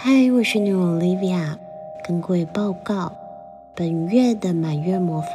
[0.00, 1.56] 嗨，我是女 Olivia，
[2.04, 3.10] 跟各位报告，
[3.74, 5.28] 本月的满月魔法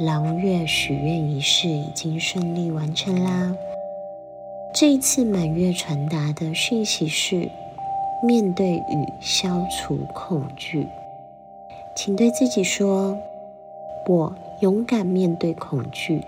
[0.00, 3.54] 狼月许愿仪式已经顺利完成啦。
[4.74, 7.48] 这一次满月传达的讯息是：
[8.26, 10.88] 面对与消除恐惧，
[11.94, 13.16] 请对自己说
[14.08, 16.20] ：“我勇敢面对恐惧，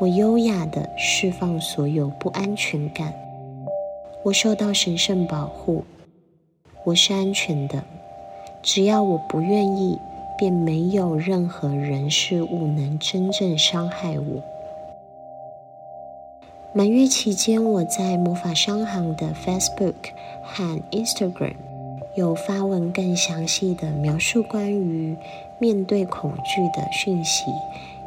[0.00, 3.14] 我优雅的释放所有不安全感，
[4.24, 5.84] 我受到神圣保护。”
[6.90, 7.84] 我是安全的，
[8.62, 9.96] 只要我不愿意，
[10.36, 14.42] 便没有任何人事物能真正伤害我。
[16.72, 19.94] 满月期间，我在魔法商行的 Facebook
[20.42, 21.54] 和 Instagram
[22.16, 25.16] 有发文更详细的描述关于
[25.60, 27.44] 面对恐惧的讯息，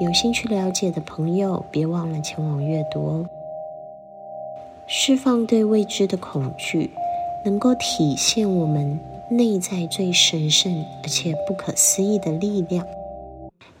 [0.00, 3.26] 有兴趣了解的朋友，别忘了前往阅读哦。
[4.86, 6.90] 释放对未知的恐惧。
[7.46, 8.98] 能够体现我们
[9.30, 12.84] 内在最神圣而且不可思议的力量。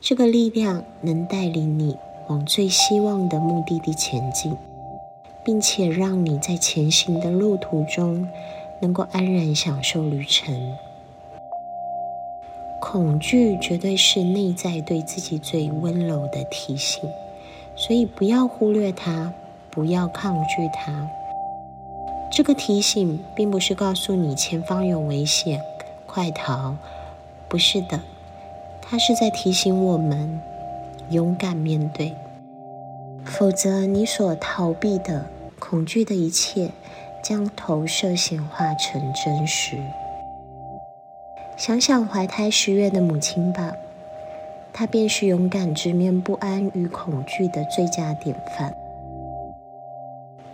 [0.00, 1.96] 这个力量能带领你
[2.28, 4.56] 往最希望的目的地前进，
[5.44, 8.28] 并且让你在前行的路途中
[8.80, 10.54] 能够安然享受旅程。
[12.80, 17.02] 恐惧绝对是内在对自己最温柔的提醒，
[17.74, 19.32] 所以不要忽略它，
[19.72, 21.10] 不要抗拒它。
[22.36, 25.58] 这个提醒并不是告诉你前方有危险，
[26.04, 26.76] 快逃。
[27.48, 27.98] 不是的，
[28.82, 30.38] 它是在提醒我们
[31.08, 32.14] 勇敢面对，
[33.24, 35.24] 否则你所逃避的
[35.58, 36.68] 恐惧的一切
[37.24, 39.78] 将投射显化成真实。
[41.56, 43.72] 想想怀胎十月的母亲吧，
[44.74, 48.76] 她便是勇敢直面不安与恐惧的最佳典范。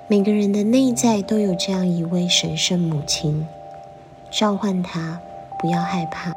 [0.09, 3.47] 每个人的内在都有这样一位神圣母亲，
[4.31, 5.21] 召唤她，
[5.59, 6.35] 不要害怕，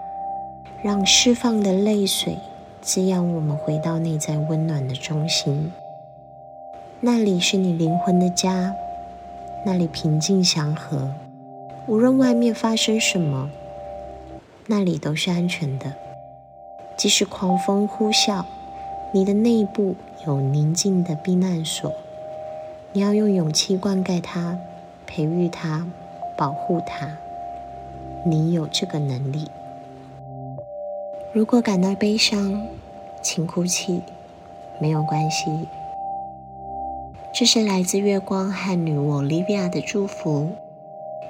[0.84, 2.38] 让释放的泪水
[2.82, 5.72] 滋养我们，回到内在温暖的中心。
[7.02, 8.74] 那里是你灵魂的家，
[9.66, 11.12] 那里平静祥和，
[11.88, 13.50] 无论外面发生什么，
[14.68, 15.92] 那里都是安全的。
[16.96, 18.46] 即使狂风呼啸，
[19.12, 19.96] 你的内部
[20.26, 21.92] 有宁静的避难所。
[22.96, 24.58] 你要用勇气灌溉它，
[25.06, 25.86] 培育它，
[26.38, 27.18] 保护它。
[28.26, 29.52] 你有这个能力。
[31.34, 32.66] 如果感到悲伤，
[33.22, 34.02] 请哭泣，
[34.80, 35.68] 没有关系。
[37.34, 40.52] 这是来自月光和女巫 Olivia 的祝福。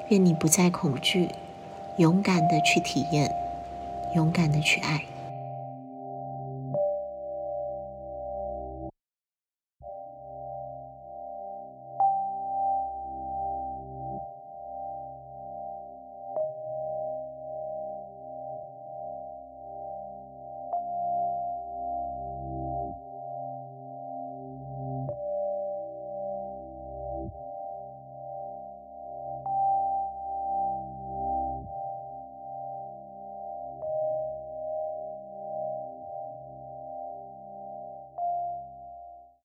[0.10, 1.30] 愿你不再恐惧，
[1.98, 3.28] 勇敢的去体验，
[4.14, 5.02] 勇敢的去爱。